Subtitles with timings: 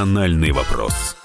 [0.00, 1.19] «Национальный вопрос».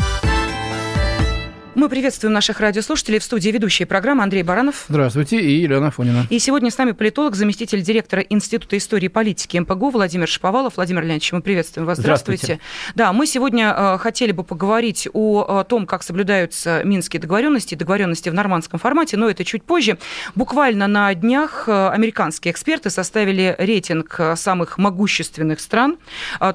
[1.75, 4.85] Мы приветствуем наших радиослушателей в студии ведущей программы Андрей Баранов.
[4.87, 6.25] Здравствуйте, и Елена Фонина.
[6.29, 10.77] И сегодня с нами политолог, заместитель директора Института истории и политики МПГУ Владимир Шаповалов.
[10.77, 11.97] Владимир Леонидович, мы приветствуем вас.
[11.97, 12.45] Здравствуйте.
[12.45, 12.95] Здравствуйте.
[12.95, 18.33] Да, мы сегодня э, хотели бы поговорить о, том, как соблюдаются минские договоренности, договоренности в
[18.33, 19.97] нормандском формате, но это чуть позже.
[20.33, 25.97] Буквально на днях э, американские эксперты составили рейтинг э, самых могущественных стран.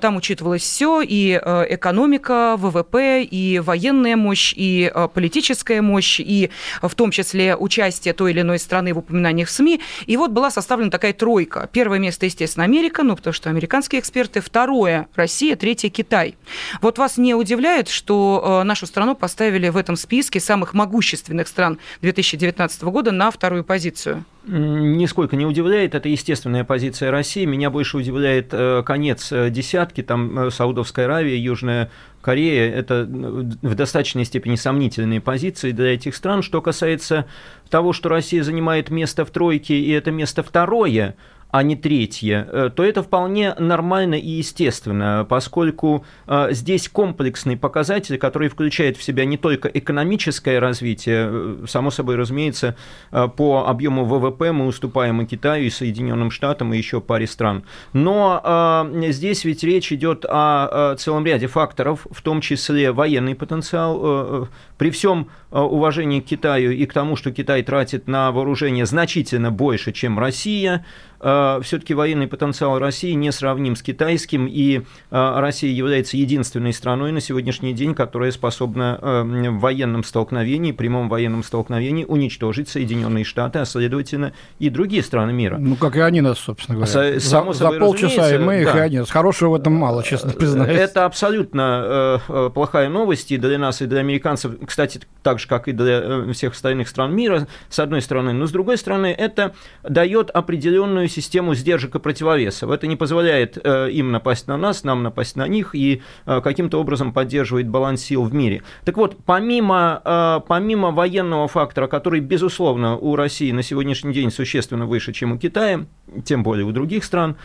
[0.00, 6.50] Там учитывалось все, и экономика, ВВП, и военная мощь, и политическая мощь и
[6.82, 9.80] в том числе участие той или иной страны в упоминаниях в СМИ.
[10.06, 11.68] И вот была составлена такая тройка.
[11.72, 14.40] Первое место, естественно, Америка, ну, потому что американские эксперты.
[14.40, 16.36] Второе– Россия, третье– Китай.
[16.80, 21.78] Вот вас не удивляет, что э, нашу страну поставили в этом списке самых могущественных стран
[22.02, 24.24] 2019 года на вторую позицию?
[24.52, 27.44] Нисколько не удивляет, это естественная позиция России.
[27.44, 31.88] Меня больше удивляет э, конец э, десятки, там Саудовская Аравия, Южная
[32.20, 36.42] Корея– это в достаточной степени сомнительные позиции для этих стран.
[36.42, 37.26] Что касается
[37.68, 41.14] того, что Россия занимает место в тройке, и это место второе–
[41.50, 48.18] а не третье, э, то это вполне нормально и естественно, поскольку э, здесь комплексный показатель,
[48.18, 52.76] который включает в себя не только экономическое развитие, э, само собой разумеется,
[53.10, 58.86] по объему ВВП мы уступаем и Китаю, и Соединенным Штатам, и еще паре стран, но
[59.08, 64.48] здесь ведь речь идет о целом ряде факторов, в том числе военный потенциал.
[64.78, 69.92] При всем уважении к Китаю и к тому, что Китай тратит на вооружение значительно больше,
[69.92, 70.84] чем Россия,
[71.20, 74.80] Э, все-таки военный потенциал России не сравним с китайским, и э,
[75.10, 81.42] Россия является единственной страной на сегодняшний день, которая способна э, в военном столкновении, прямом военном
[81.42, 85.58] столкновении уничтожить Соединенные Штаты, а следовательно и другие страны мира.
[85.58, 87.20] Ну, как и они нас, собственно говоря.
[87.20, 88.78] Само за, за полчаса и мы их, да.
[88.78, 89.04] и они.
[89.06, 90.78] Хорошего в этом мало, честно признаюсь.
[90.78, 92.20] Это абсолютно
[92.54, 96.52] плохая новость и для нас, и для американцев, кстати, так же, как и для всех
[96.52, 98.32] остальных стран мира, с одной стороны.
[98.32, 102.70] Но с другой стороны, это дает определенную систему сдержек и противовесов.
[102.70, 106.80] Это не позволяет э, им напасть на нас, нам напасть на них и э, каким-то
[106.80, 108.62] образом поддерживает баланс сил в мире.
[108.84, 114.86] Так вот, помимо, э, помимо военного фактора, который, безусловно, у России на сегодняшний день существенно
[114.86, 115.86] выше, чем у Китая,
[116.24, 117.36] тем более у других стран,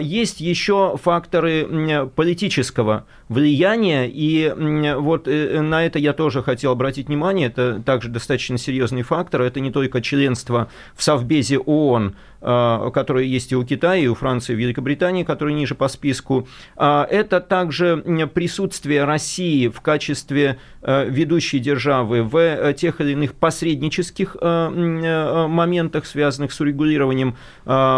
[0.00, 4.50] есть еще факторы политического влияния, и
[4.96, 9.70] вот на это я тоже хотел обратить внимание, это также достаточно серьезный фактор, это не
[9.70, 12.14] только членство в Совбезе ООН,
[12.48, 16.46] Э, которые есть и у Китая, и у Франции, и Великобритании, которые ниже по списку.
[16.76, 17.96] А это также
[18.32, 26.52] присутствие России в качестве э, ведущей державы в э, тех или иных посреднических моментах, связанных
[26.52, 27.36] с урегулированием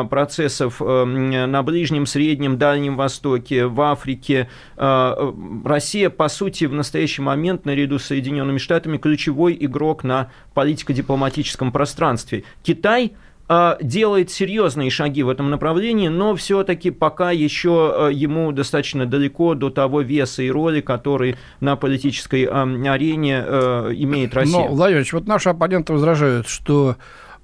[0.05, 4.49] процессов на Ближнем, Среднем, Дальнем Востоке, в Африке.
[4.77, 12.45] Россия, по сути, в настоящий момент, наряду с Соединенными Штатами, ключевой игрок на политико-дипломатическом пространстве.
[12.63, 13.13] Китай–
[13.51, 19.71] а, делает серьезные шаги в этом направлении, но все-таки пока еще ему достаточно далеко до
[19.71, 24.69] того веса и роли, который на политической арене а, имеет Россия.
[24.69, 26.97] Но, Владимирович, вот наши оппоненты возражают, что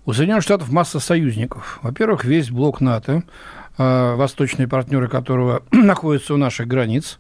[0.07, 1.79] у Соединенных Штатов масса союзников.
[1.83, 3.23] Во-первых, весь блок НАТО,
[3.77, 7.19] Э, восточные партнеры которого находятся у наших границ.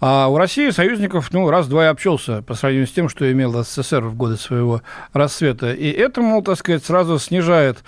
[0.00, 4.04] А у России союзников, ну, раз-два и обчелся по сравнению с тем, что имел СССР
[4.04, 4.82] в годы своего
[5.14, 5.72] расцвета.
[5.72, 7.82] И это, мол, так сказать, сразу снижает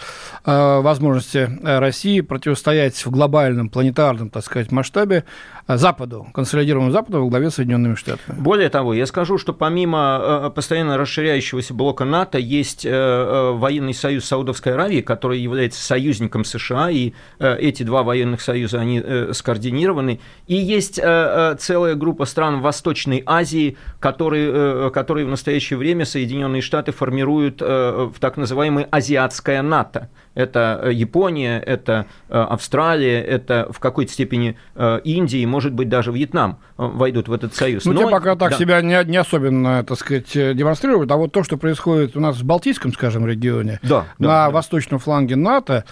[0.47, 5.25] э, возможности России противостоять в глобальном, планетарном, так сказать, масштабе
[5.69, 8.38] Западу, консолидированному Западу во главе с Соединенными Штатами.
[8.38, 13.93] Более того, я скажу, что помимо э, постоянно расширяющегося блока НАТО, есть э, э, военный
[13.93, 20.21] союз Саудовской Аравии, который является союзником США, и эти два военных союза, они скоординированы.
[20.47, 27.60] И есть целая группа стран Восточной Азии, которые, которые в настоящее время Соединенные Штаты формируют
[27.60, 34.57] в так называемое азиатское НАТО это э, Япония, это э, Австралия, это в какой-то степени
[34.77, 37.87] э, Индия, и, может быть, даже Вьетнам войдут в этот союз.
[37.87, 38.59] Ну, Но, те пока так да.
[38.59, 42.45] себя не, не особенно, так сказать, демонстрируют, а вот то, что происходит у нас в
[42.45, 45.84] Балтийском, скажем, регионе, да, на да, восточном фланге НАТО,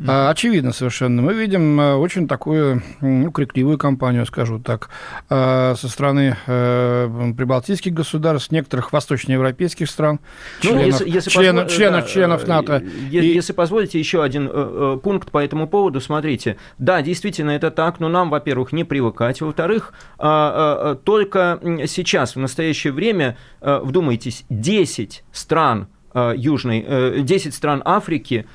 [0.00, 1.22] mm очевидно совершенно.
[1.22, 4.88] Мы видим очень такую ну, крикливую кампанию, скажу так,
[5.28, 10.20] со стороны прибалтийских государств, некоторых восточноевропейских стран,
[10.62, 11.78] ну, членов, если, если членов, позво...
[11.78, 12.82] членов, да, членов НАТО.
[13.10, 13.56] Если и...
[13.56, 16.00] позволите, позволите еще один э, э, пункт по этому поводу.
[16.00, 19.40] Смотрите, да, действительно это так, но нам, во-первых, не привыкать.
[19.40, 28.48] Во-вторых, э, только сейчас, в настоящее время, вдумайтесь, 10 стран Южной, 10 стран Африки э,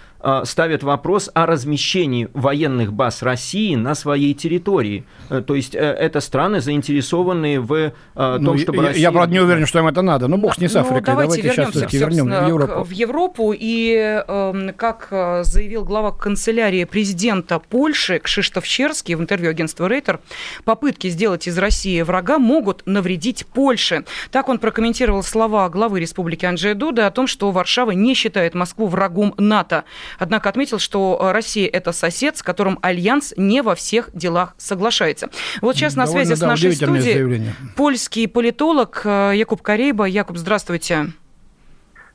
[0.43, 5.05] ставят вопрос о размещении военных баз России на своей территории.
[5.29, 9.01] Э, то есть э, это страны, заинтересованные в э, том, ну, чтобы я, Россия...
[9.01, 10.27] Я, правда, не уверен, что им это надо.
[10.27, 11.01] Ну, бог с ней с ну, Африкой.
[11.01, 12.83] давайте, давайте вернемся, сейчас вернем в Европу.
[12.83, 13.53] в Европу.
[13.57, 15.07] И, э, как
[15.43, 20.19] заявил глава канцелярии президента Польши Кшиштоф Черский в интервью агентства Рейтер,
[20.63, 24.05] попытки сделать из России врага могут навредить Польше.
[24.31, 28.87] Так он прокомментировал слова главы республики Анджея Дуда о том, что Варшава не считает Москву
[28.87, 29.83] врагом НАТО.
[30.19, 35.29] Однако отметил, что Россия– это сосед, с которым Альянс не во всех делах соглашается.
[35.61, 37.53] Вот сейчас на связи с нашей студией заявление.
[37.75, 40.05] польский политолог э, Якуб Карейба.
[40.05, 41.07] Якуб, здравствуйте.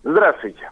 [0.04, 0.70] Здравствуйте.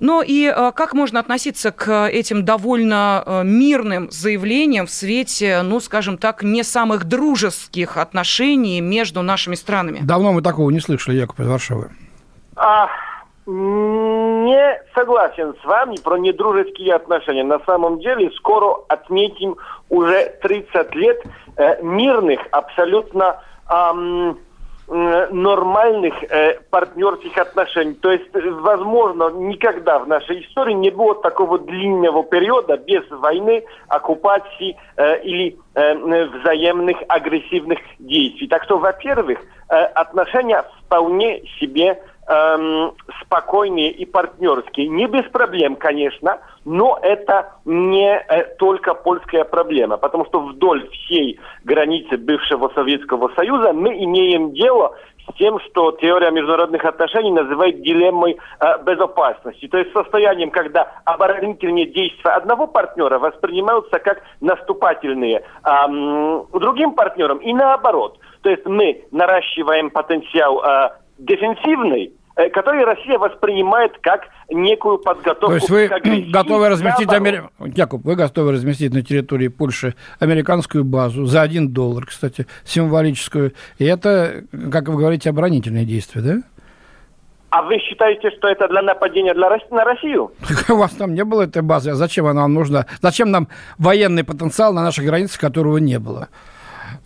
[0.00, 5.80] Ну и э, как можно относиться к этим довольно э, мирным заявлениям в свете, ну,
[5.80, 10.00] скажем так, не самых дружеских отношений между нашими странами?
[10.02, 11.90] Давно мы такого не слышали, Якуб из Варшавы.
[12.56, 12.88] А,
[13.46, 17.44] не согласен с вами про недружеские отношения.
[17.44, 19.56] На самом деле скоро отметим
[19.90, 21.22] уже 30 лет
[21.56, 24.38] э, мирных, абсолютно эм,
[24.86, 27.94] нормальных э, партнерских отношений.
[27.94, 34.76] То есть, возможно, никогда в нашей истории не было такого длинного периода без войны, оккупации
[34.96, 38.46] э, или э, взаимных агрессивных действий.
[38.46, 39.38] Так что, во-первых,
[39.70, 42.92] э, отношения вполне себе эм,
[43.22, 44.88] спокойные и партнерские.
[44.88, 51.38] Не без проблем, конечно, но это не э, только польская проблема, потому что вдоль всей
[51.64, 54.94] границы бывшего Советского Союза мы имеем дело
[55.28, 59.68] с тем, что теория международных отношений называет дилеммой э, безопасности.
[59.68, 67.52] То есть состоянием, когда оборонительные действия одного партнера воспринимаются как наступательные э, другим партнерам и
[67.52, 68.18] наоборот.
[68.42, 75.48] То есть мы наращиваем потенциал э, дефенсивный, э, который Россия воспринимает как некую подготовку.
[75.48, 75.88] То есть вы
[76.30, 77.50] готовы разместить, Амер...
[77.60, 83.52] Якуб, вы готовы разместить на территории Польши американскую базу за один доллар, кстати, символическую.
[83.78, 86.42] И это, как вы говорите, оборонительные действия, да?
[87.54, 90.32] А вы считаете, что это для нападения для, на Россию?
[90.68, 91.90] У вас там не было этой базы.
[91.90, 92.86] А зачем она нам нужна?
[93.00, 93.46] Зачем нам
[93.78, 96.30] военный потенциал на наших границах, которого не было?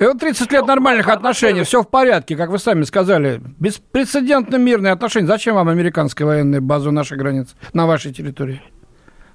[0.01, 3.41] И вот 30 лет нормальных отношений, все в порядке, как вы сами сказали.
[3.59, 5.27] Беспрецедентно мирные отношения.
[5.27, 8.63] Зачем вам американская военная база у нашей границы, на вашей территории?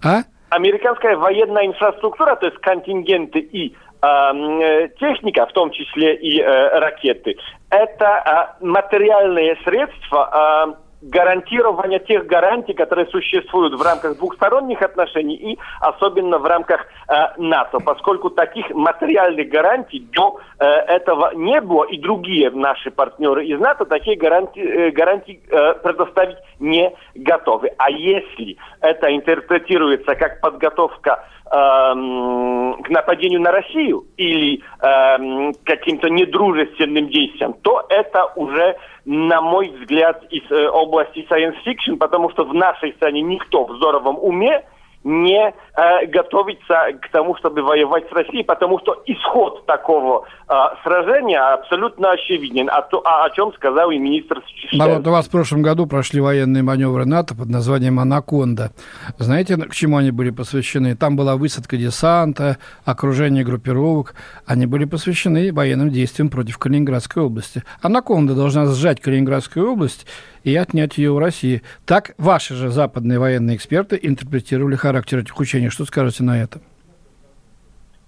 [0.02, 0.24] А?
[0.50, 7.36] Американская военная инфраструктура, то есть контингенты и э, техника, в том числе и э, ракеты,
[7.70, 15.60] это э, материальные средства, э, гарантирования тех гарантий, которые существуют в рамках двухсторонних отношений и
[15.82, 21.98] особенно в рамках э, НАТО, поскольку таких материальных гарантий до э, этого не было, и
[21.98, 27.72] другие наши партнеры из НАТО такие гарантии, э, гарантии э, предоставить не готовы.
[27.78, 37.10] А если это интерпретируется как подготовка эм, к нападению на Россию или эм, каким-то недружественным
[37.10, 42.54] действиям, то это уже на мой взгляд, из э, области science fiction, потому что в
[42.54, 44.64] нашей стране никто в здоровом уме
[45.04, 50.54] не э, готовится к тому, чтобы воевать с Россией, потому что исход такого э,
[50.84, 54.82] сражения абсолютно очевиден, о, то, о, о чем сказал и министр Штайн.
[54.82, 58.72] А вот у вас в прошлом году прошли военные маневры НАТО под названием «Анаконда».
[59.18, 60.96] Знаете, к чему они были посвящены?
[60.96, 64.16] Там была высадка десанта, окружение группировок.
[64.46, 67.64] Они были посвящены военным действиям против Калининградской области.
[67.82, 70.08] «Анаконда» должна сжать Калининградскую область
[70.44, 71.62] и отнять ее у России.
[71.86, 75.70] Так ваши же западные военные эксперты интерпретировали характер этих учений.
[75.70, 76.60] Что скажете на это?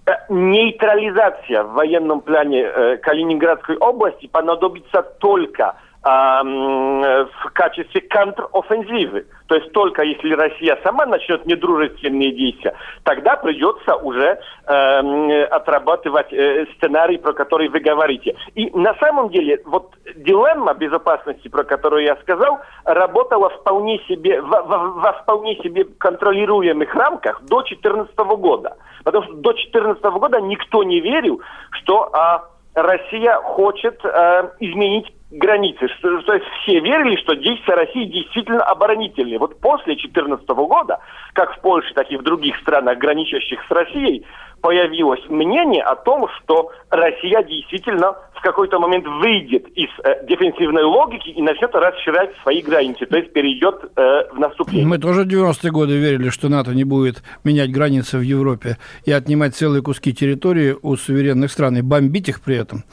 [0.06, 5.76] Э, нейтрализация в военном плане э, Калининградской области понадобится только
[6.06, 9.26] в качестве контрофензивы.
[9.48, 16.68] То есть только если Россия сама начнет недружественные действия, тогда придется уже э, отрабатывать э,
[16.76, 18.36] сценарий, про который вы говорите.
[18.54, 24.62] И на самом деле вот дилемма безопасности, про которую я сказал, работала вполне себе, во,
[24.62, 28.78] во, во вполне себе контролируемых рамках до 2014 года.
[29.04, 35.88] Потому что до 2014 года никто не верил, что э, Россия хочет э, изменить границы.
[36.02, 39.40] То есть все верили, что действия России действительно оборонительные.
[39.40, 41.00] Вот после 2014 года,
[41.34, 44.26] как в Польше, так и в других странах, граничащих с Россией,
[44.66, 51.30] появилось мнение о том, что Россия действительно в какой-то момент выйдет из э, дефенсивной логики
[51.30, 54.88] и начнет расширять свои границы, то есть перейдет э, в наступление.
[54.88, 59.12] Мы тоже в 90-е годы верили, что НАТО не будет менять границы в Европе и
[59.12, 62.84] отнимать целые куски территории у суверенных стран и бомбить их при этом,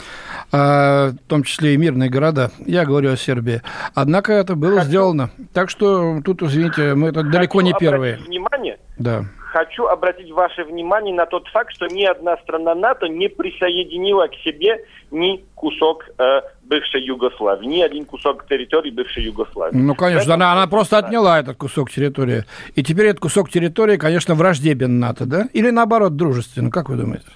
[0.52, 2.50] в том числе и мирные города.
[2.66, 3.62] Я говорю о Сербии.
[3.94, 4.88] Однако это было Хочу...
[4.88, 5.30] сделано.
[5.54, 8.16] Так что тут, извините, мы это далеко не первые.
[8.18, 9.24] Внимание, да.
[9.52, 14.34] хочу обратить ваше внимание на тот факт, что ни одна страна НАТО не присоединила к
[14.44, 16.40] себе ни кусок э,
[16.72, 19.76] бывшей Югославии, ни один кусок территории бывшей Югославии.
[19.76, 22.44] Ну, конечно, она, она просто отняла этот кусок территории.
[22.74, 25.48] И теперь этот кусок территории, конечно, враждебен НАТО, да?
[25.52, 27.26] Или наоборот, дружественно, как вы думаете?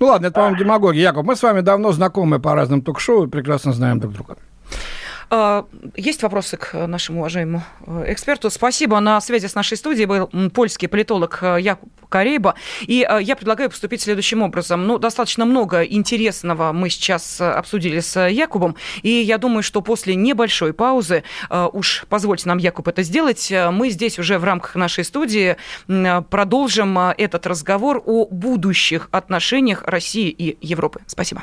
[0.00, 1.02] Ну ладно, это, по-моему, демагогия.
[1.02, 4.36] Яков, мы с вами давно знакомы по разным ток-шоу и прекрасно знаем друг друга.
[5.28, 5.66] А,
[5.96, 8.48] есть вопросы к нашему уважаемому э, эксперту.
[8.50, 9.00] Спасибо.
[9.00, 12.54] На связи с нашей студией был польский политолог э, Якуб Карейба.
[12.82, 14.86] И э, я предлагаю поступить следующим образом.
[14.86, 18.76] Ну, достаточно много интересного мы сейчас обсудили с Якубом.
[19.02, 21.24] И я думаю, что после небольшой паузы,
[21.72, 25.56] уж позвольте нам, Якуб, это сделать, мы здесь уже в рамках нашей студии
[25.86, 31.00] продолжим этот разговор о будущих отношениях России и Европы.
[31.06, 31.42] Спасибо.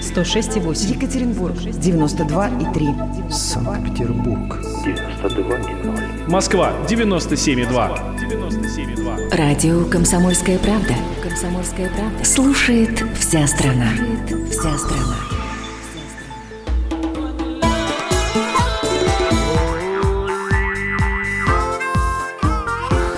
[0.00, 0.94] 106,8.
[0.94, 3.30] Екатеринбург, 92,3.
[3.30, 6.28] Санкт-Петербург, 92,0.
[6.28, 8.16] Москва, 97,2.
[8.16, 9.36] 97,2.
[9.36, 10.94] Радио «Комсомольская правда».
[11.22, 12.24] «Комсомольская правда».
[12.24, 13.90] Слушает вся страна.
[13.96, 15.16] Слушает вся страна.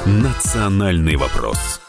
[0.06, 1.80] Национальный вопрос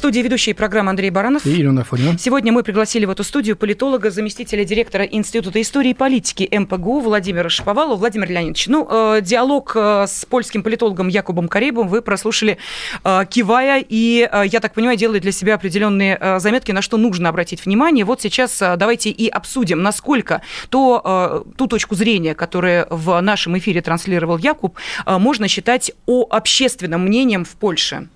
[0.00, 1.44] студии ведущие программы Андрей Баранов.
[1.44, 2.16] И Ирина Фонина.
[2.18, 7.50] Сегодня мы пригласили в эту студию политолога, заместителя директора Института истории и политики МПГУ Владимира
[7.50, 7.96] Шаповалова.
[7.96, 12.56] Владимир Леонидович, ну, э, диалог э, с польским политологом Якубом Карибом вы прослушали
[13.04, 16.96] э, кивая, и, э, я так понимаю, делали для себя определенные э, заметки, на что
[16.96, 18.06] нужно обратить внимание.
[18.06, 20.40] Вот сейчас э, давайте и обсудим, насколько
[20.70, 26.26] то, э, ту точку зрения, которую в нашем эфире транслировал Якуб, э, можно считать о
[26.30, 28.08] общественным мнением в Польше.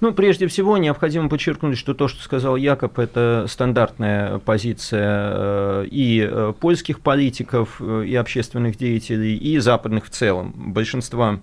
[0.00, 6.20] Ну, прежде всего, необходимо подчеркнуть, что то, что сказал Якоб, это стандартная позиция э, и
[6.20, 10.52] э, польских политиков, э, и общественных деятелей, и западных в целом.
[10.54, 11.40] Большинства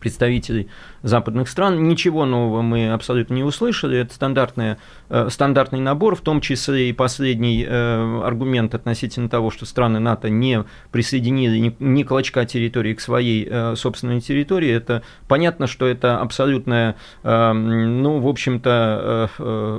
[0.00, 0.68] представителей
[1.02, 1.88] западных стран.
[1.88, 3.98] Ничего нового мы абсолютно не услышали.
[3.98, 4.78] Это стандартная,
[5.08, 10.28] э, стандартный набор, в том числе и последний э, аргумент относительно того, что страны НАТО
[10.28, 14.70] не присоединили ни, ни клочка территории к своей э, собственной территории.
[14.70, 19.30] Это понятно, что это абсолютная, ну, в общем-то,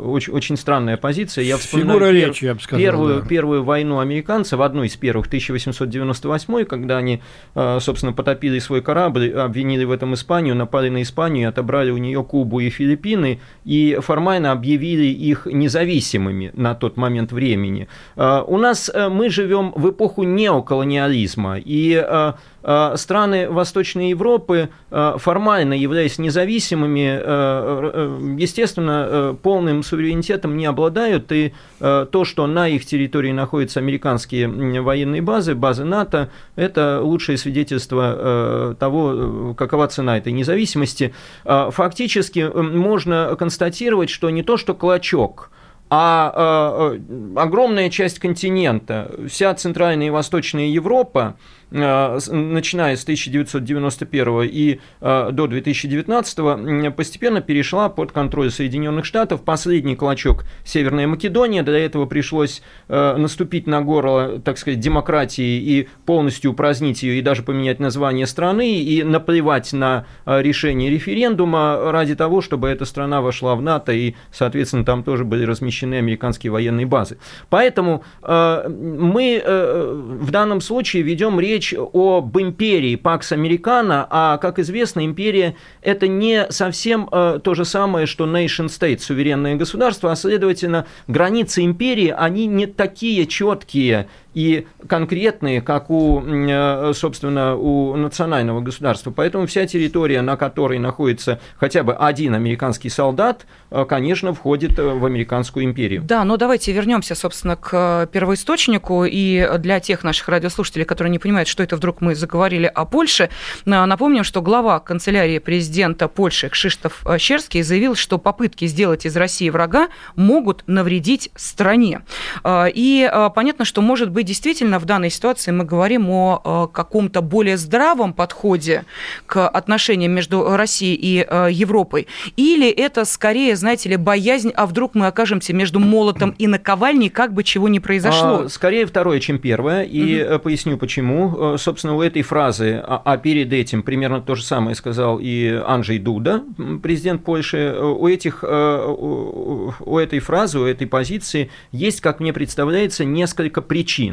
[0.03, 1.43] очень, очень странная позиция.
[1.43, 3.27] Я вспоминаю Фигура пер, речи, я бы сказал, первую, да.
[3.27, 7.21] первую войну американцев, одну из первых, 1898, когда они,
[7.53, 12.23] собственно, потопили свой корабль, обвинили в этом Испанию, напали на Испанию Испанию, отобрали у нее
[12.23, 17.87] Кубу и Филиппины и формально объявили их независимыми на тот момент времени.
[18.15, 24.69] А, у нас э, мы живем в эпоху неоколониализма, и э, э, страны Восточной Европы,
[24.89, 33.79] формально являясь независимыми, естественно, полным суверенитетом не обладают, и то, что на их территории находятся
[33.79, 34.47] американские
[34.81, 42.39] военные базы, базы НАТО, это лучшее свидетельство того, какова цена этой независимости, области, а, фактически
[42.39, 45.51] можно констатировать, что не то, что клочок,
[45.89, 54.79] а, а огромная часть континента, вся Центральная и Восточная Европа, Э, начиная с 1991 и
[54.99, 59.43] э, до 2019 постепенно перешла под контроль Соединенных Штатов.
[59.43, 61.63] Последний клочок Северная Македония.
[61.63, 67.21] Для этого пришлось э, наступить на горло, так сказать, демократии и полностью упразднить ее и
[67.21, 73.55] даже поменять название страны и наплевать на решение референдума ради того, чтобы эта страна вошла
[73.55, 77.17] в НАТО и, соответственно, там тоже были размещены американские военные базы.
[77.49, 85.05] Поэтому мы в данном случае ведем речь речь об империи Пакс Американо, а, как известно,
[85.05, 90.87] империя– это не совсем э, то же самое, что nation state, суверенное государство, а, следовательно,
[91.07, 99.11] границы империи, они не такие четкие и конкретные, как у, э, собственно, у национального государства.
[99.11, 104.83] Поэтому вся территория, на которой находится хотя бы один американский солдат, э, конечно, входит э,
[104.83, 106.01] в американскую империю.
[106.03, 109.05] Да, но давайте вернемся, собственно, к первоисточнику.
[109.05, 113.29] И для тех наших радиослушателей, которые не понимают, что это вдруг мы заговорили о Польше,
[113.65, 119.89] напомним, что глава канцелярии президента Польши Кшиштоф Щерский заявил, что попытки сделать из России врага
[120.15, 122.01] могут навредить стране.
[122.47, 127.57] И понятно, что может быть быть, действительно в данной ситуации мы говорим о каком-то более
[127.57, 128.85] здравом подходе
[129.25, 132.07] к отношениям между Россией и Европой?
[132.37, 137.33] Или это скорее, знаете ли, боязнь, а вдруг мы окажемся между молотом и наковальней, как
[137.33, 138.43] бы чего ни произошло?
[138.45, 140.39] А, скорее второе, чем первое, и угу.
[140.39, 141.57] поясню почему.
[141.57, 145.97] Собственно, у этой фразы, а, а перед этим примерно то же самое сказал и Анджей
[145.99, 146.43] Дуда,
[146.83, 153.61] президент Польши, у, этих, у этой фразы, у этой позиции есть, как мне представляется, несколько
[153.61, 154.10] причин.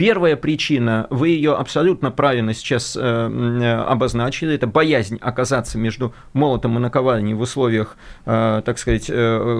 [0.00, 6.78] Первая причина, вы ее абсолютно правильно сейчас э, э, обозначили, это боязнь оказаться между молотом
[6.78, 9.08] и наковальней в условиях, э, так сказать,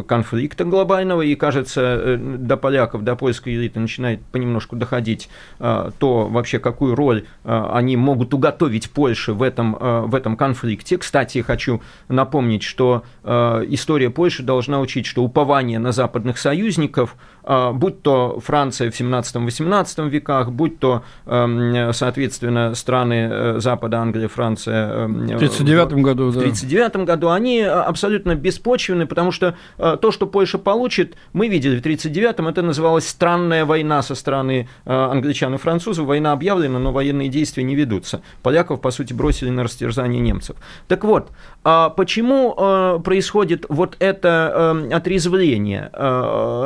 [0.07, 5.29] конфликта глобального, и, кажется, до поляков, до польской элиты начинает понемножку доходить
[5.59, 10.97] то вообще, какую роль они могут уготовить Польше в этом, в этом конфликте.
[10.97, 18.41] Кстати, хочу напомнить, что история Польши должна учить, что упование на западных союзников– будь то
[18.41, 25.05] Франция в 17-18 веках, будь то, эм, соответственно, страны э, Запада, Англия, Франция.
[25.05, 30.11] Эм, в 1939 году, В 1939 году они э, абсолютно беспочвенны, потому что э, то,
[30.11, 35.59] что Польша получит, мы видели в 1939-м, это называлось странная война со стороны англичан и
[35.59, 36.07] французов.
[36.07, 38.23] Война объявлена, но военные действия не ведутся.
[38.43, 40.57] Поляков, по сути, бросили на растерзание немцев.
[40.89, 41.31] Так вот,
[41.65, 45.91] а почему происходит вот это эм, отрезвление?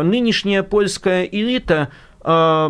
[0.02, 1.90] Нынешняя польская элита
[2.20, 2.68] а,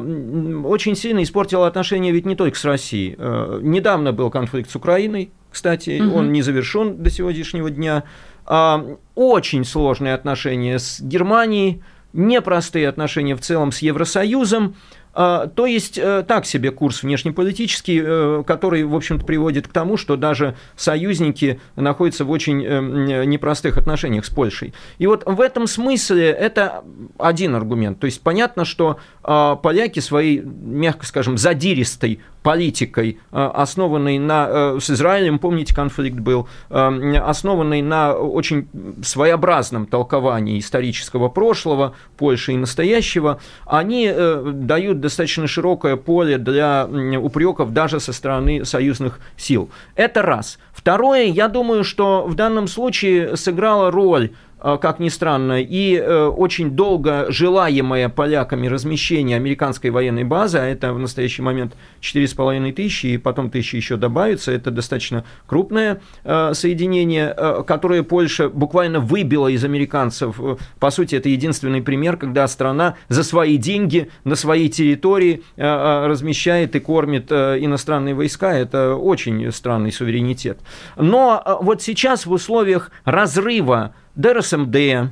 [0.65, 3.17] очень сильно испортила отношения ведь не только с Россией.
[3.19, 6.19] А, недавно был конфликт с Украиной, кстати, угу.
[6.19, 8.03] он не завершен до сегодняшнего дня.
[8.45, 8.85] А,
[9.15, 11.83] очень сложные отношения с Германией,
[12.13, 14.75] непростые отношения в целом с Евросоюзом.
[15.15, 19.97] А, то есть э, так себе курс внешнеполитический, э, который, в общем-то, приводит к тому,
[19.97, 24.75] что даже союзники находятся в очень э, непростых отношениях с Польшей.
[24.99, 26.83] И вот в этом смысле это
[27.17, 28.01] один аргумент.
[28.01, 35.39] То есть понятно, что а, поляки своей, мягко скажем, задиристой политикой, основанной на, с Израилем,
[35.39, 38.69] помните, конфликт был, основанной на очень
[39.03, 46.89] своеобразном толковании исторического прошлого Польши и настоящего, они дают достаточно широкое поле для
[47.21, 49.69] упреков даже со стороны союзных сил.
[49.97, 50.59] Это раз.
[50.73, 54.31] Второе, я думаю, что в данном случае сыграла роль
[54.65, 60.95] как ни странно, и э, очень долго желаемое поляками размещение американской военной базы, а это
[60.95, 67.37] в настоящий момент 4,5 тысячи, и потом тысячи еще добавится, это достаточно крупное э, соединение,
[67.67, 70.41] которое Польша буквально выбила из американцев.
[70.81, 76.81] По сути, это единственный пример, когда страна за свои деньги на своей территории размещает и
[76.81, 78.55] кормит иностранные войска.
[78.55, 80.61] Это очень странный суверенитет.
[80.97, 85.11] Но вот сейчас в условиях разрыва ДРСМД,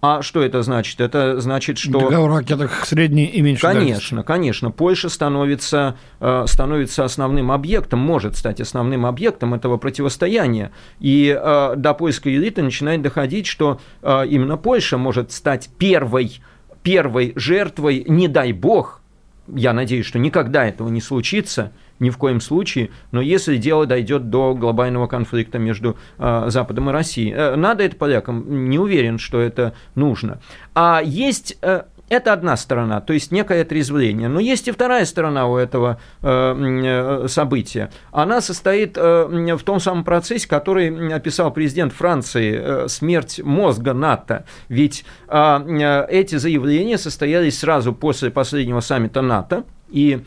[0.00, 1.00] а что это значит?
[1.00, 1.98] Это значит, что...
[1.98, 4.70] Договор о ракетах средней и меньшей Конечно, конечно.
[4.70, 10.70] Польша становится, э, становится основным объектом, может стать основным объектом этого противостояния.
[11.00, 16.40] И э, до польской элиты начинает доходить, что э, именно Польша может стать первой,
[16.84, 19.02] первой жертвой, не дай бог,
[19.54, 24.30] я надеюсь, что никогда этого не случится, ни в коем случае, но если дело дойдет
[24.30, 27.32] до глобального конфликта между э, Западом и Россией.
[27.32, 28.68] Э, надо это полякам?
[28.68, 30.40] Не уверен, что это нужно.
[30.74, 31.58] А есть...
[31.62, 34.28] Э, это одна сторона, то есть некое отрезвление.
[34.28, 37.90] Но есть и вторая сторона у этого э, э события.
[38.12, 44.44] Она состоит э, в том самом процессе, который описал президент Франции, смерть мозга НАТО.
[44.68, 45.64] Ведь а,
[46.08, 49.64] эти заявления состоялись сразу после последнего саммита НАТО.
[49.90, 50.20] И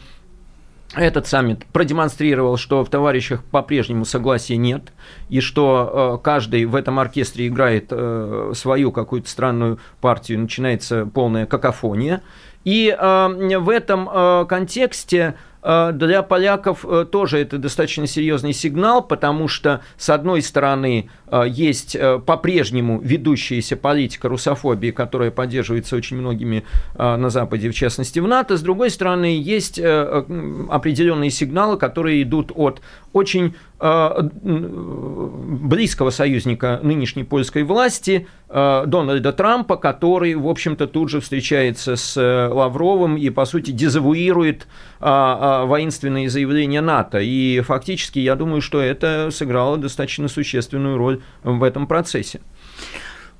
[0.95, 4.91] этот саммит продемонстрировал, что в товарищах по-прежнему согласия нет,
[5.30, 11.45] и что э, каждый в этом оркестре играет э, свою какую-то странную партию, начинается полная
[11.45, 12.21] какофония.
[12.65, 19.47] И э, в этом э, контексте для поляков э, тоже это достаточно серьезный сигнал, потому
[19.47, 26.63] что, с одной стороны, э, есть по-прежнему ведущаяся политика русофобии, которая поддерживается очень многими
[26.97, 32.82] на Западе, в частности в НАТО, с другой стороны, есть определенные сигналы, которые идут от
[33.13, 42.15] очень близкого союзника нынешней польской власти Дональда Трампа, который, в общем-то, тут же встречается с
[42.15, 44.67] Лавровым и, по сути, дезавуирует
[44.99, 47.17] воинственные заявления НАТО.
[47.19, 52.41] И фактически я думаю, что это сыграло достаточно существенную роль в этом процессе.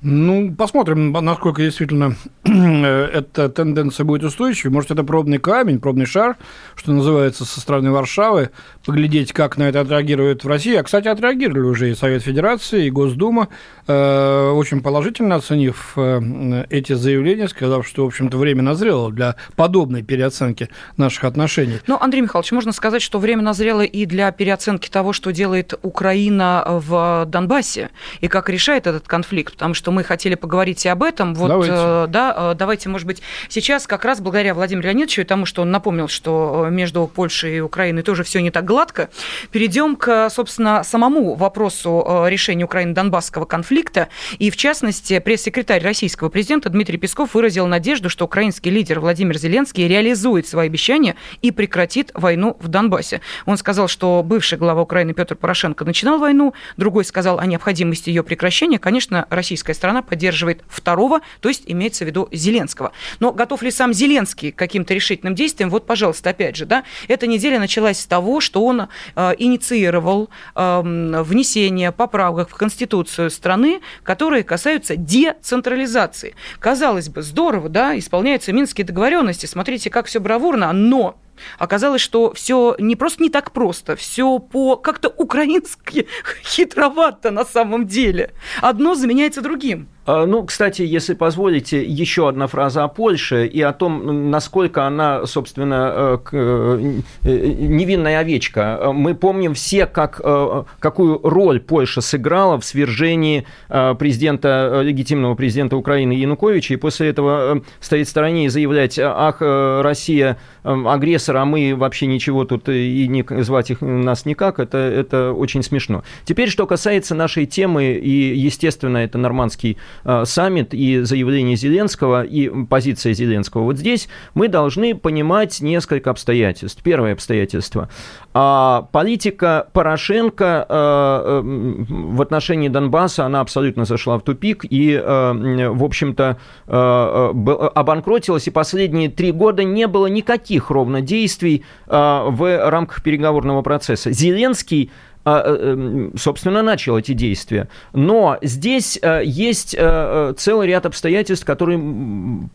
[0.04, 4.72] Ну, посмотрим, насколько действительно эта тенденция будет устойчивой.
[4.72, 6.36] Может, это пробный камень, пробный шар,
[6.74, 8.50] что называется, со стороны Варшавы,
[8.84, 10.74] поглядеть, как на это отреагирует в России.
[10.74, 13.48] А, кстати, отреагировали уже и Совет Федерации, и Госдума,
[13.86, 20.02] э, очень положительно оценив э, эти заявления, сказав, что, в общем-то, время назрело для подобной
[20.02, 21.78] переоценки наших отношений.
[21.86, 26.64] Ну, Андрей Михайлович, можно сказать, что время назрело и для переоценки того, что делает Украина
[26.66, 31.34] в Донбассе, и как решает этот конфликт, потому что мы хотели поговорить и об этом.
[31.34, 31.74] Вот, давайте.
[31.74, 35.62] Э, да, э, давайте, может быть, сейчас как раз благодаря Владимиру Леонидовичу и тому, что
[35.62, 39.10] он напомнил, что э, между Польшей и Украиной тоже все не так гладко,
[39.50, 44.08] перейдем к, собственно, самому вопросу решения Украины-Донбасского конфликта.
[44.38, 49.86] И, в частности, пресс-секретарь российского президента Дмитрий Песков выразил надежду, что украинский лидер Владимир Зеленский
[49.86, 53.20] реализует свои обещания и прекратит войну в Донбассе.
[53.46, 58.22] Он сказал, что бывший глава Украины Петр Порошенко начинал войну, другой сказал о необходимости ее
[58.22, 58.78] прекращения.
[58.78, 62.92] Конечно, российская страна поддерживает второго, то есть имеется в виду Зеленского.
[63.18, 65.70] Но готов ли сам Зеленский к каким-то решительным действиям?
[65.70, 68.82] Вот, пожалуйста, опять же, да, эта неделя началась с того, что он
[69.16, 76.36] э, инициировал э, внесение поправок в Конституцию страны, которые касаются децентрализации.
[76.60, 81.16] Казалось бы, здорово, да, исполняются минские договоренности, смотрите, как все бравурно, но
[81.58, 86.06] Оказалось, что все не просто не так просто, все по как-то украински
[86.44, 88.32] хитровато на самом деле.
[88.60, 89.88] Одно заменяется другим.
[90.04, 95.26] А, ну, кстати, если позволите, еще одна фраза о Польше и о том, насколько она,
[95.26, 98.90] собственно, э, э, невинная овечка.
[98.92, 106.12] Мы помним все, как, э, какую роль Польша сыграла в свержении президента, легитимного президента Украины
[106.12, 112.06] Януковича, и после этого стоит в стороне и заявлять, ах, Россия агрессор, а мы вообще
[112.06, 116.02] ничего тут и не, звать их нас никак, это, это очень смешно.
[116.24, 119.91] Теперь, что касается нашей темы, и, естественно, это нормандский Э,
[120.24, 123.62] саммит и заявление Зеленского, и позиция Зеленского.
[123.62, 126.82] Вот здесь мы должны понимать несколько обстоятельств.
[126.82, 127.88] Первое обстоятельство.
[128.34, 135.84] А политика Порошенко э, в отношении Донбасса, она абсолютно зашла в тупик и, э, в
[135.84, 144.12] общем-то, обанкротилась, и последние три года не было никаких ровно действий в рамках переговорного процесса.
[144.12, 147.68] Зеленский э, собственно, начал эти действия.
[147.92, 151.80] Но здесь э, есть э, целый ряд обстоятельств, которые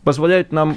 [0.04, 0.74] позволяют нам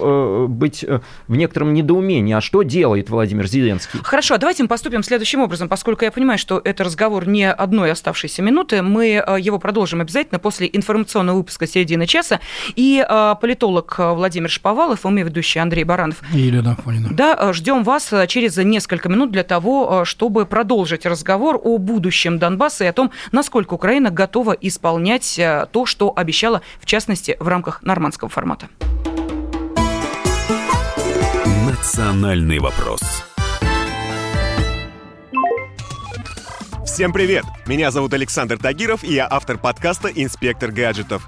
[0.48, 0.86] быть
[1.28, 2.34] в некотором недоумении.
[2.34, 4.00] А что делает Владимир Зеленский?
[4.04, 5.68] Хорошо, давайте мы поступим следующим образом.
[5.68, 10.70] Поскольку я понимаю, что это разговор не одной оставшейся минуты, мы его продолжим обязательно после
[10.72, 12.40] информационного выпуска середины часа.
[12.76, 13.06] И
[13.42, 16.22] политолог Владимир Шповалов, и мы ведущий Андрей Баранов.
[16.34, 17.10] И Елена Афонина.
[17.12, 22.88] Да, ждем вас через несколько минут для того, чтобы продолжить разговор о будущем Донбасса и
[22.88, 28.30] о том, насколько Украина готова исполнять э, то, что обещала, в частности, в рамках нормандского
[28.30, 28.70] формата.
[31.67, 33.02] Национальный вопрос.
[36.86, 37.46] Всем привет!
[37.65, 41.28] Меня зовут Александр Тагиров, и я автор подкаста «Инспектор гаджетов».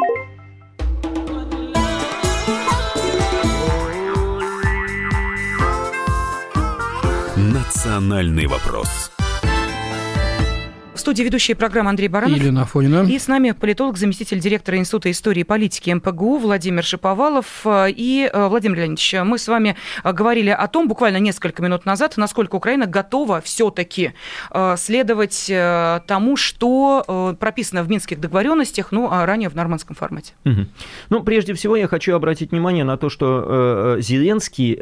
[7.61, 9.11] «Национальный вопрос»
[11.01, 12.37] студии ведущая программы Андрей Баранов.
[12.37, 13.05] Елена Афонина.
[13.09, 17.65] И с нами политолог, заместитель директора Института истории и политики МПГУ Владимир Шиповалов.
[17.65, 22.15] И, э, Владимир Леонидович, мы с вами э, говорили о том, буквально несколько минут назад,
[22.17, 24.13] насколько Украина готова все-таки
[24.51, 25.51] э, следовать
[26.07, 30.33] тому, что прописано в Минских договоренностях, ну, а ранее в нормандском формате.
[30.45, 30.65] Угу.
[31.09, 34.79] Ну, прежде всего, я хочу обратить внимание на то, что Зеленский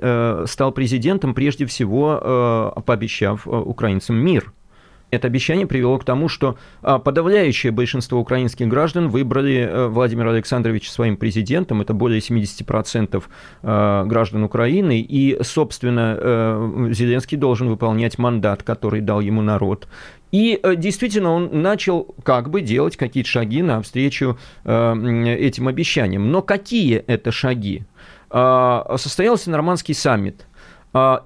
[0.48, 4.52] стал президентом, прежде всего, пообещав украинцам мир
[5.12, 10.92] это обещание привело к тому, что а, подавляющее большинство украинских граждан выбрали э, Владимира Александровича
[10.92, 11.82] своим президентом.
[11.82, 13.24] Это более 70%
[13.64, 15.00] а, граждан Украины.
[15.02, 19.88] И, собственно, э, Зеленский должен выполнять мандат, который дал ему народ.
[20.32, 26.32] И э, действительно он начал как бы делать какие-то шаги навстречу этим обещаниям.
[26.32, 27.84] Но какие это шаги?
[28.30, 30.46] А, состоялся нормандский саммит.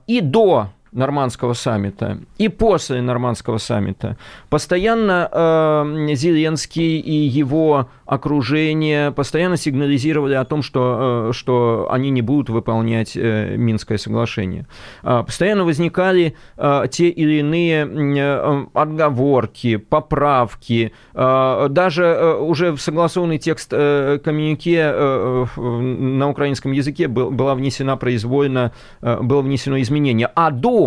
[0.07, 4.17] И до нормандского саммита и после нормандского саммита
[4.49, 12.21] постоянно э, Зеленский и его окружение постоянно сигнализировали о том, что, э, что они не
[12.21, 14.67] будут выполнять э, Минское соглашение.
[15.03, 22.81] Э, постоянно возникали э, те или иные э, отговорки, поправки, э, даже э, уже в
[22.81, 29.81] согласованный текст э, коммюнике э, на украинском языке был, была внесена произвольно, э, было внесено
[29.81, 30.29] изменение.
[30.35, 30.82] А до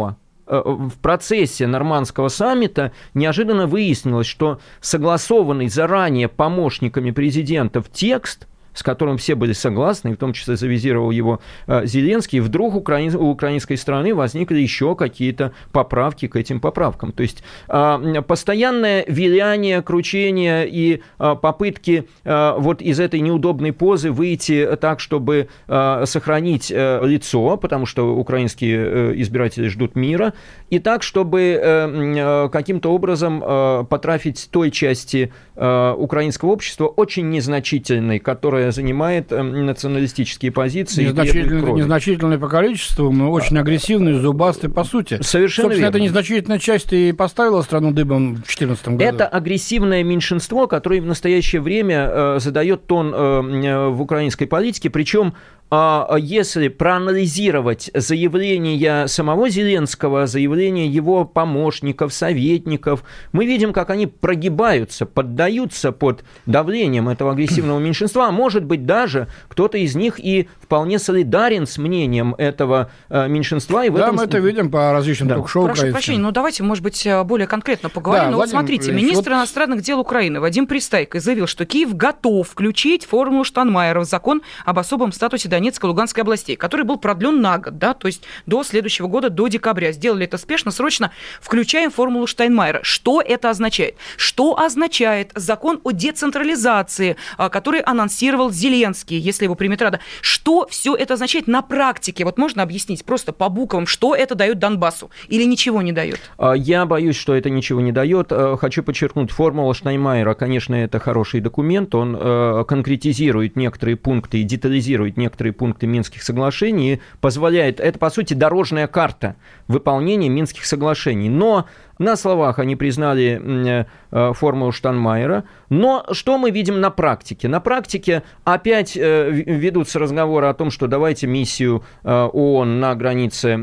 [0.47, 9.17] Э, в процессе нормандского саммита неожиданно выяснилось, что согласованный заранее помощниками президентов текст– с которым
[9.17, 13.77] все были согласны, в том числе завизировал его э, Зеленский, вдруг у, украин, у украинской
[13.77, 17.13] страны возникли еще какие-то поправки к этим поправкам.
[17.13, 24.13] То есть а, постоянное виляние, кручение и а, попытки а, вот из этой неудобной позы
[24.13, 30.35] выйти так, чтобы сохранить э, лицо, потому что украинские э, избиратели ждут мира,
[30.71, 39.65] и так, чтобы каким-то образом потрафить той части украинского общества, очень незначительной, которая занимает эм,
[39.67, 41.05] националистические позиции.
[41.05, 45.19] Незначительные, незначительные по количеству, но очень агрессивные, зубастые по сути.
[45.23, 45.97] Совершенно Собственно, верно.
[45.97, 49.05] эта незначительная часть и поставила страну дыбом в 2014 году.
[49.05, 54.91] Это агрессивное меньшинство, которое в настоящее время э, задает тон э, э, в украинской политике,
[54.91, 55.35] причем
[55.73, 63.03] если проанализировать заявления самого Зеленского, заявления его помощников, советников,
[63.33, 68.29] мы видим, как они прогибаются, поддаются под давлением этого агрессивного меньшинства.
[68.29, 73.85] А может быть, даже кто-то из них и вполне солидарен с мнением этого э, меньшинства.
[73.85, 74.17] И в да, этом...
[74.17, 75.37] мы это видим по различным да.
[75.37, 78.27] ток-шоу Прошу прощения, но давайте, может быть, э, более конкретно поговорим.
[78.27, 79.39] Да, ну, вот смотрите, министр вот...
[79.39, 84.79] иностранных дел Украины Вадим Пристайко заявил, что Киев готов включить формулу Штанмайера в закон об
[84.79, 88.63] особом статусе Донецкой и Луганской областей, который был продлен на год, да, то есть до
[88.63, 89.93] следующего года, до декабря.
[89.93, 91.13] Сделали это спешно, срочно.
[91.41, 92.81] Включаем формулу Штайнмайера.
[92.83, 93.95] Что это означает?
[94.19, 100.01] Что означает закон о децентрализации, а, который анонсировал Зеленский, если его примет Рада?
[100.21, 102.27] Что все это означает на практике?
[102.27, 106.21] Вот можно объяснить просто по буквам, что это дает Донбассу или ничего не дает?
[106.37, 108.27] А, я боюсь, что это ничего не дает.
[108.31, 115.17] А, хочу подчеркнуть, формула Штайнмайера, конечно, это хороший документ, он конкретизирует некоторые пункты и детализирует
[115.17, 119.37] некоторые пункты пункты Минских соглашений позволяет, это по сути дорожная карта
[119.69, 121.29] выполнения Минских соглашений.
[121.29, 121.67] Но
[121.99, 125.45] на словах они признали э, формулу Штанмайера.
[125.69, 127.49] Но что мы видим на практике?
[127.49, 133.57] На практике опять э, ведутся разговоры о том, что давайте миссию э, ООН на границе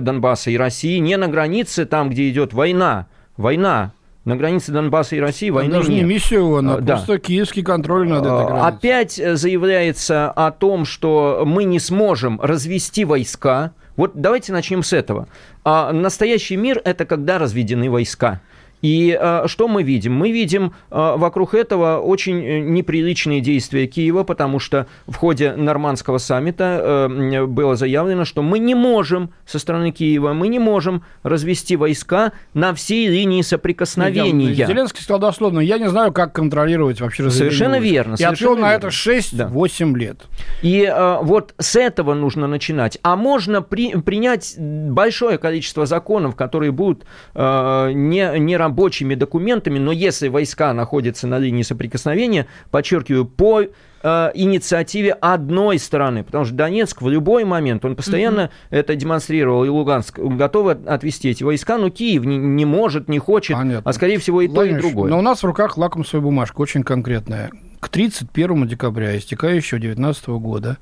[0.00, 3.06] Донбасса и России, не на границе там, где идет война.
[3.36, 3.92] Война
[4.24, 6.02] на границе Донбасса и России войны даже нет.
[6.02, 6.96] не миссию, а да.
[6.96, 8.68] просто киевский контроль над этой границей.
[8.68, 13.72] Опять заявляется о том, что мы не сможем развести войска.
[13.96, 15.28] Вот давайте начнем с этого.
[15.62, 18.40] А настоящий мир– это когда разведены войска.
[18.84, 20.12] И э, что мы видим?
[20.12, 26.18] Мы видим э, вокруг этого очень э, неприличные действия Киева, потому что в ходе нормандского
[26.18, 31.76] саммита э, было заявлено, что мы не можем со стороны Киева, мы не можем развести
[31.76, 34.52] войска на всей линии соприкосновения.
[34.52, 38.16] Зеленский сказал дословно, я не знаю, как контролировать вообще Совершенно верно.
[38.18, 39.98] И отвел на это 6-8 да.
[39.98, 40.18] лет.
[40.60, 42.98] И э, вот с этого нужно начинать.
[43.00, 49.78] А можно при, принять большое количество законов, которые будут э, не, не работать рабочими документами,
[49.78, 56.54] но если войска находятся на линии соприкосновения, подчеркиваю, по э, инициативе одной стороны, потому что
[56.54, 58.76] Донецк в любой момент, он постоянно mm-hmm.
[58.76, 63.56] это демонстрировал, и Луганск готовы отвести эти войска, но Киев не, не может, не хочет,
[63.56, 63.88] Понятно.
[63.88, 65.10] а скорее всего и Владимир, то, и другое.
[65.10, 67.52] Но у нас в руках лакмусовая бумажка, очень конкретная.
[67.78, 70.78] К 31 декабря истекающего 2019 года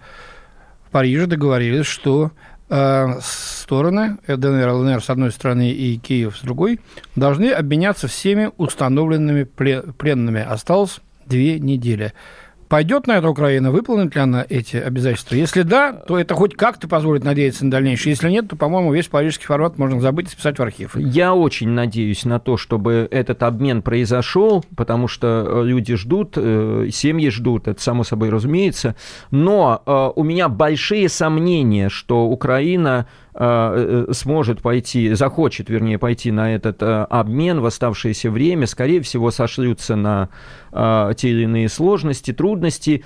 [0.86, 2.30] в Париже договорились, что
[3.20, 6.80] стороны, ДНР, ЛНР с одной стороны и Киев с другой,
[7.16, 10.40] должны обменяться всеми установленными пленными.
[10.40, 12.12] Осталось две недели.
[12.72, 15.34] Пойдет на это Украина, выполнит ли она эти обязательства?
[15.34, 18.12] Если да, то это хоть как-то позволит надеяться на дальнейшее.
[18.12, 20.96] Если нет, то, по-моему, весь парижский формат можно забыть и списать в архив.
[20.96, 26.88] Я очень надеюсь на то, чтобы этот обмен произошел, потому что э, люди ждут, э,
[26.90, 28.96] семьи ждут, это само собой разумеется.
[29.30, 36.82] Но э, у меня большие сомнения, что Украина сможет пойти, захочет, вернее, пойти на этот
[36.82, 40.28] э, обмен в оставшееся время, скорее всего, сошлются на
[40.72, 43.04] те или иные сложности, трудности,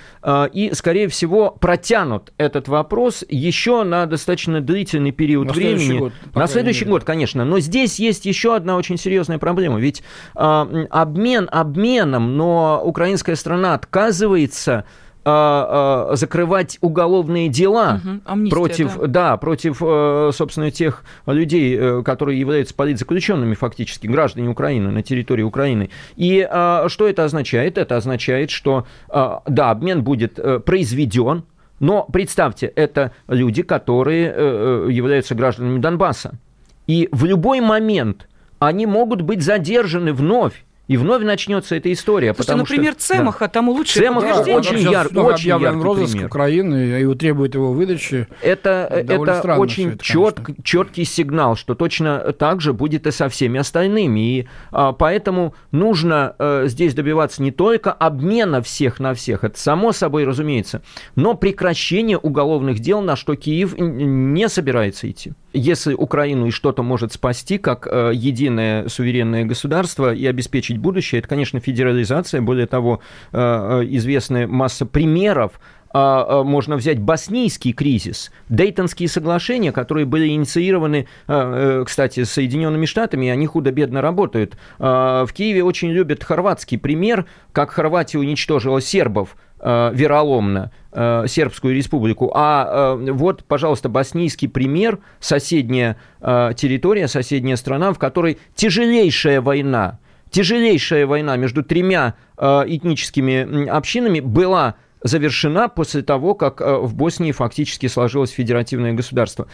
[0.53, 5.99] и, скорее всего, протянут этот вопрос еще на достаточно длительный период на времени.
[5.99, 6.93] Год, на следующий мере.
[6.93, 7.45] год, конечно.
[7.45, 9.81] Но здесь есть еще одна очень серьезная проблема.
[9.81, 14.85] Ведь обмен обменом, но украинская страна отказывается
[15.27, 18.21] э, э, закрывать уголовные дела угу.
[18.25, 24.49] Амнистия, против, да, да против, э, собственно, тех людей, э, которые являются политзаключенными фактически, граждане
[24.49, 25.91] Украины на территории Украины.
[26.15, 27.77] И э, что это означает?
[27.77, 31.45] Это означает, что, э, да, обмен будет э, произведен,
[31.81, 36.39] но представьте, это люди, которые э, являются гражданами Донбасса.
[36.87, 42.33] И в любой момент они могут быть задержаны вновь и вновь начнется эта история.
[42.33, 43.49] Слушайте, потому например, что, Цемаха, да.
[43.49, 46.27] тому лучше Цемах да, очень, яр, очень яркий розыск пример.
[46.27, 48.29] Украины, и его требует его выдачи.
[48.41, 53.59] Это, это очень это, чет, четкий сигнал, что точно так же будет и со всеми
[53.59, 54.21] остальными.
[54.21, 59.93] И а, поэтому нужно а, здесь добиваться не только обмена всех на всех, это само
[59.93, 60.83] собой разумеется,
[61.15, 67.13] но прекращения уголовных дел, на что Киев не собирается идти если Украину и что-то может
[67.13, 72.41] спасти как э, единое суверенное государство и обеспечить будущее, это, конечно, федерализация.
[72.41, 73.01] Более того,
[73.33, 73.39] э,
[73.83, 75.61] э известная масса примеров
[75.91, 83.27] а, а, можно взять боснийский кризис, Дейтонские соглашения, которые были инициированы, э, кстати, Соединенными Штатами,
[83.27, 84.59] и они худо-бедно работают.
[84.79, 92.31] В Киеве очень любят хорватский пример, как Хорватия уничтожила сербов Э, вероломно э, сербскую республику.
[92.35, 99.99] А э, вот, пожалуйста, боснийский пример, соседняя территория, соседняя страна, в которой тяжелейшая война,
[100.31, 108.31] тяжелейшая война между тремя этническими общинами была завершена после того, как в Боснии фактически сложилось
[108.31, 109.47] федеративное государство.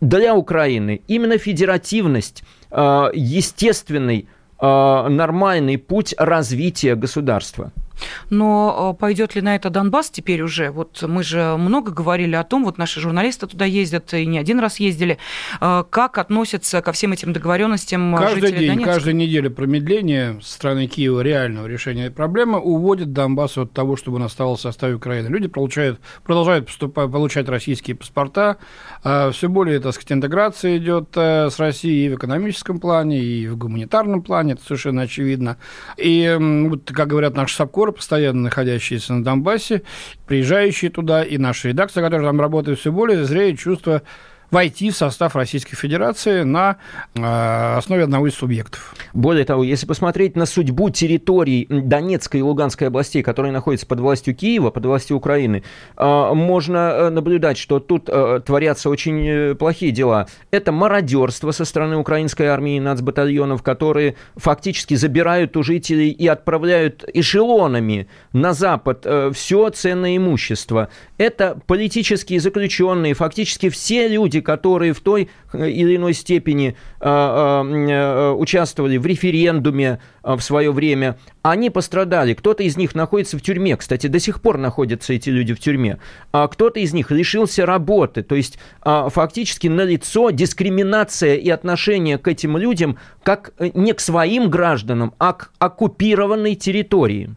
[0.00, 4.28] Для Украины именно федеративность, естественный,
[4.60, 7.72] нормальный путь развития государства–
[8.30, 10.70] но э, пойдет ли на это Донбасс теперь уже?
[10.70, 14.60] Вот мы же много говорили о том, вот наши журналисты туда ездят и не один
[14.60, 15.18] раз ездили,
[15.60, 18.94] э, как относятся ко всем этим договоренностям Каждый день, Донецка?
[18.94, 24.24] каждая неделя промедления со стороны Киева реального решения проблемы уводит Донбасс от того, чтобы он
[24.24, 25.28] оставался в составе Украины.
[25.28, 28.58] Люди получают, продолжают поступать, получать российские паспорта,
[29.02, 33.56] все более, так сказать, интеграция идет э, с Россией и в экономическом плане, и в
[33.56, 35.56] гуманитарном плане, это совершенно очевидно.
[35.96, 39.82] И, вот, как говорят наши САПКОР, репортеры, постоянно находящиеся на Донбассе,
[40.26, 44.02] приезжающие туда, и наша редакция, которая там работает, все более зреет чувство
[44.50, 46.76] войти в состав Российской Федерации на
[47.14, 48.94] э, основе одного из субъектов.
[49.12, 54.34] Более того, если посмотреть на судьбу территорий Донецкой и Луганской областей, которые находятся под властью
[54.34, 55.62] Киева, под властью Украины,
[55.96, 58.08] э, можно э, наблюдать, что тут
[58.44, 60.28] творятся очень плохие дела.
[60.50, 67.04] Это мародерство со стороны украинской армии и нацбатальонов, которые фактически забирают у жителей и отправляют
[67.12, 70.88] эшелонами на Запад все ценное имущество.
[71.18, 77.08] Это политические заключенные, фактически все люди, люди, которые в той э, или иной степени э,
[77.08, 82.34] э, участвовали в референдуме в свое время, они пострадали.
[82.34, 83.76] Кто-то из них находится в тюрьме.
[83.76, 85.98] Кстати, до сих пор находятся эти люди в тюрьме.
[86.32, 88.22] А кто-то из них лишился работы.
[88.22, 95.14] То есть фактически налицо дискриминация и отношение к этим людям как не к своим гражданам,
[95.18, 97.30] а к оккупированной территории.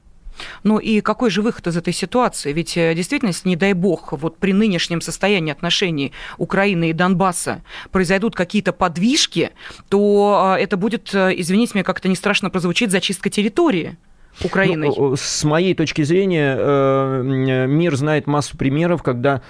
[0.63, 2.53] Ну и какой же выход из этой ситуации?
[2.53, 7.63] Ведь э, действительно, если, не дай бог, вот при нынешнем состоянии отношений Украины и Донбасса
[7.91, 9.51] произойдут какие-то подвижки,
[9.89, 13.97] то э, это будет, э, извините меня, как-то не страшно прозвучит, зачистка территории.
[14.43, 14.91] Украиной?
[14.95, 19.41] Ну, с моей точки зрения, мир знает массу примеров, когда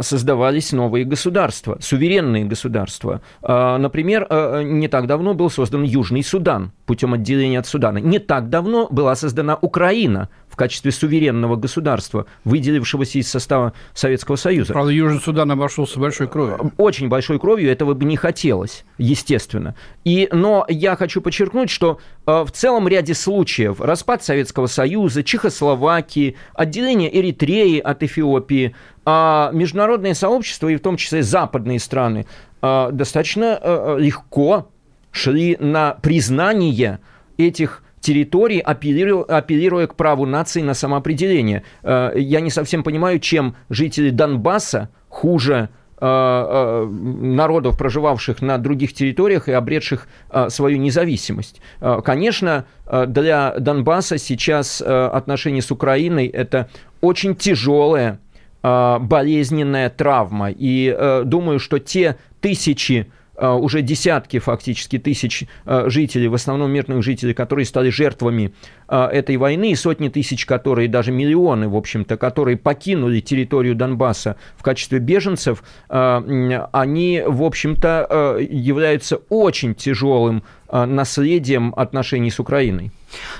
[0.00, 3.20] создавались новые государства, суверенные государства.
[3.42, 4.26] Например,
[4.64, 7.98] не так давно был создан Южный Судан путем отделения от Судана.
[7.98, 14.72] Не так давно была создана Украина в качестве суверенного государства, выделившегося из состава Советского Союза.
[14.72, 16.72] Правда, Южный Судан обошелся большой кровью.
[16.76, 19.74] Очень большой кровью, этого бы не хотелось, естественно.
[20.04, 26.36] И, но я хочу подчеркнуть, что э, в целом ряде случаев распад Советского Союза, Чехословакии,
[26.54, 28.74] отделение Эритреи от Эфиопии,
[29.06, 32.26] э, международное сообщество, и в том числе западные страны,
[32.60, 34.68] э, достаточно э, легко
[35.12, 36.98] шли на признание
[37.36, 41.62] этих территорий, апеллируя, апеллируя к праву нации на самоопределение.
[41.82, 45.68] Э, я не совсем понимаю, чем жители Донбасса хуже
[46.00, 50.08] э, э, народов, проживавших на других территориях и обретших
[50.48, 51.60] свою независимость.
[52.04, 52.64] Конечно,
[53.06, 56.68] для Донбасса сейчас отношения с Украиной это
[57.00, 58.18] очень тяжелая,
[58.62, 60.50] болезненная травма.
[60.50, 63.10] И думаю, что те тысячи
[63.48, 68.52] уже десятки фактически тысяч э, жителей, в основном мирных жителей, которые стали жертвами
[68.88, 74.36] э, этой войны, и сотни тысяч, которые, даже миллионы, в общем-то, которые покинули территорию Донбасса
[74.56, 82.92] в качестве беженцев, они, в общем-то, являются очень тяжелым наследием отношений с Украиной.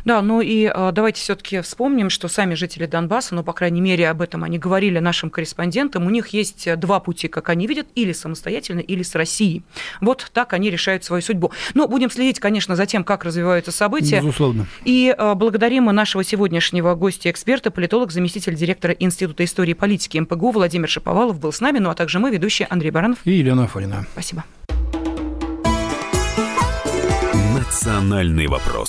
[0.04, 4.22] Да, ну и давайте все-таки вспомним, что сами жители Донбасса, ну, по крайней мере, об
[4.22, 8.80] этом они говорили нашим корреспондентам, у них есть два пути, как они видят, или самостоятельно,
[8.80, 9.62] или с Россией.
[10.00, 11.52] Вот так они решают свою судьбу.
[11.74, 14.20] Но будем следить, конечно, за тем, как развиваются события.
[14.20, 14.66] Безусловно.
[14.84, 20.88] И благодарим мы нашего сегодняшнего гостя-эксперта, политолог, заместитель директора Института истории и политики МПГУ Владимир
[20.88, 24.06] Шаповалов был с нами, ну а также мы, ведущие Андрей Баранов и Елена Афонина.
[24.12, 24.44] Спасибо.
[27.54, 28.88] Национальный вопрос.